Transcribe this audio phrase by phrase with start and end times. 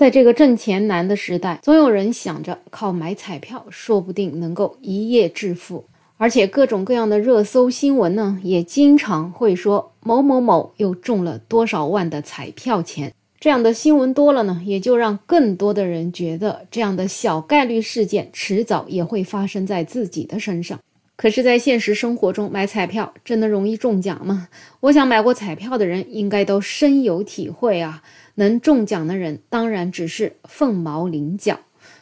[0.00, 5.84] 在这个挣钱难的时代，总有人想着靠买彩票，说不定能够一夜致富。
[6.16, 13.12] 而且各种各样的热搜新闻呢，也经常会说某某某又中了多少万的彩票钱。
[13.38, 20.80] 这样的新闻多了呢，也就让更多的人觉得这样的小概率事件迟早也会发生在自己的身上。
[21.20, 24.48] 可是，在现实生活中买彩票真的容易中奖吗？
[24.80, 28.02] 我想买过彩票的人应该都深有体会啊，
[28.36, 31.60] 能中奖的人当然只是凤毛麟角。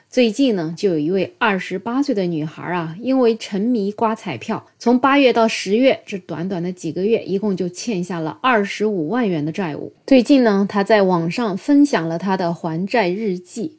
[0.08, 9.92] 最近呢，就有一位二十八岁的女孩啊，因为沉迷刮彩票，从八月到十月这短短的几个月，一共就欠下了二十五万元的债务。
[10.06, 13.78] 最近呢，她在网上分享了她的还债日记。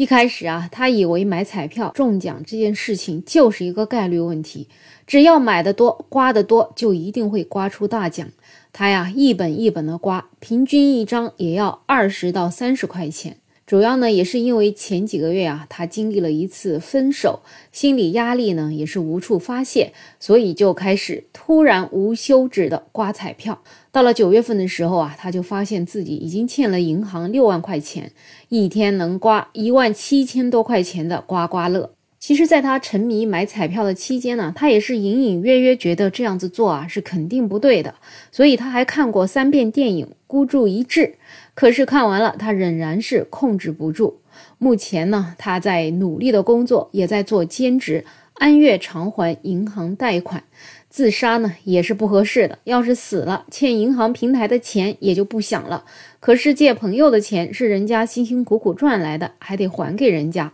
[0.00, 4.66] 一开始啊，他以为买彩票中奖这件事情就是一个概率问题，
[5.06, 8.26] 只要买的多、刮的多，就一定会刮出大奖。
[8.72, 13.36] 他呀，一本一本的刮，平均一张也要二十到三十块钱。
[13.70, 17.38] 主要呢，也是因为前几个月啊，他经历了一次分手，
[17.70, 23.62] 心理压力呢也是无处发泄，所以就开始突然无休止的刮彩票。
[23.92, 28.10] 到了九月份的时候啊，他就发现自己已经欠了银行六万块钱，
[28.48, 31.92] 一天能刮一万七千多块钱的刮刮乐。
[32.20, 37.94] 其实，在他沉迷买彩票的期间呢，他也是隐隐约约觉得这样子做啊是肯定不对的，
[38.30, 41.00] 所以他还看过三遍电影《孤注一掷》。
[41.54, 44.20] 可是看完了，他仍然是控制不住。
[44.58, 48.04] 目前呢，他在努力的工作，也在做兼职，
[48.34, 50.44] 按月偿还银行贷款。
[50.90, 55.84] 自杀呢也是不合适的，要是死了，欠银行平台的钱也就不想了。
[56.20, 60.52] 可是借朋友的钱是人家辛辛苦苦赚来的，还得还给人家。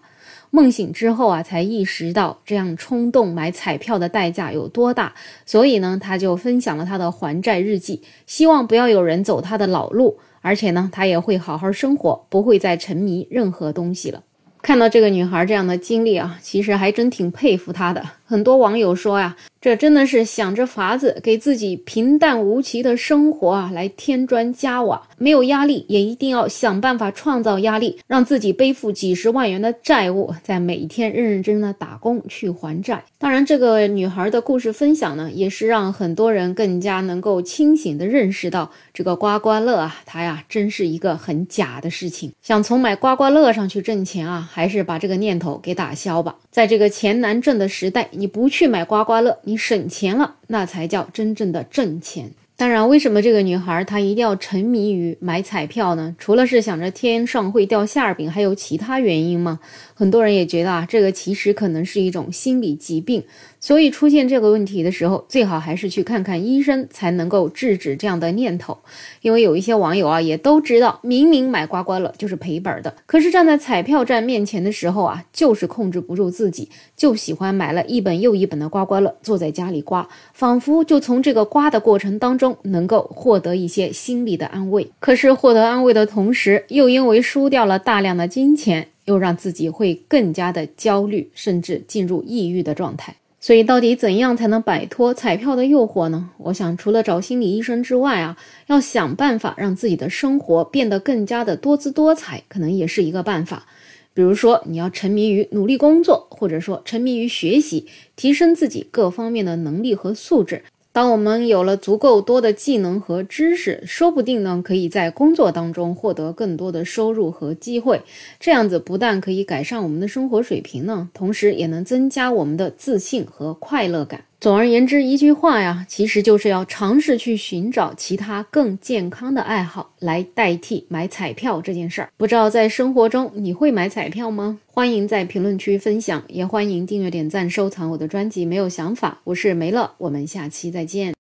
[0.57, 5.13] 梦醒之后啊，才意识到这样冲动买彩票的代价有多大，
[5.45, 10.19] 所以呢，他就分享了他的还债日记，希望不要有人走他的老路。
[10.41, 14.23] 而且呢，他也会好好生活，不会再沉迷任何东西了。
[14.63, 18.03] 看到这个女孩这样的经历啊，其实还真挺佩服她的。
[18.25, 19.37] 很多网友说呀。
[19.67, 33.03] 这真的是想着法子给自己平淡无奇的生活啊，来添砖加瓦，没有压力，也一定要想办法创造压力，让自己背负几十万元的债务，在每天认认真真的打工去还债。
[33.19, 42.31] 当然，这个女孩的故事分享呢，也是让很多人更加能够清醒的认识到，这个刮刮乐啊，它呀，真是一个很假的事情。
[42.41, 46.37] 想从买刮刮乐上去挣钱啊，还是把这个念头给打消吧。
[46.57, 49.59] 在这个钱难挣的时代，你不去买刮刮乐，你。
[49.59, 52.31] 省钱了，那才叫真正的挣钱。
[52.57, 56.17] 当然，为什么这个女孩她一定要沉迷于买彩票呢？
[56.19, 59.61] 除了是想着天上会掉馅饼，还有其他原因吗？
[59.93, 63.23] 很多人也觉得啊，这个其实可能是一种心理疾病。
[63.67, 68.79] 所以出现这个问题的时候，最好还是去看看医生，才能够制止这样的念头。
[69.23, 84.89] 因为有一些网友啊，也都知道，明明买刮刮乐就是赔本的，可是站在彩票站面前的时候啊，就是控制不住自己，就喜欢买了一本又一本的刮刮乐，坐在家里刮，仿佛就从这个刮的过程当中能够获得一些心理的安慰。
[85.01, 93.17] 可是获得安慰的同时，又因为输掉了大量的金钱，又让自己会更加的焦虑，甚至进入抑郁的状态。
[93.47, 96.31] 所以，到底怎样才能摆脱彩票的诱惑呢？
[96.37, 98.37] 我想，除了找心理医生之外啊，
[98.67, 103.65] 要想办法让自己的生活变得更加的多姿多彩，可能也是一个办法。
[104.13, 107.87] 比如说，你要沉迷于努力工作，或者说沉迷于学习，
[108.17, 110.65] 提升自己各方面的能力和素质。
[110.97, 118.01] 当我们有了足够多的技能和知识，说不定呢，可以在工作当中获得更多的收入和机会。
[118.41, 124.25] 这样子不但可以改善我们的生活水平呢，同时也能增加我们的自信和快乐感。
[124.39, 132.11] 总而言之，一句话呀，其实就是要尝试去寻找其他更健康的爱好来代替买彩票这件事儿。
[132.19, 134.59] 不知道在生活中你会买彩票吗？
[134.67, 138.45] 欢迎在评论区分享，也欢迎订阅、点赞、收藏我的专辑。
[138.45, 141.15] 没有想法，我是梅乐，我们下期再见。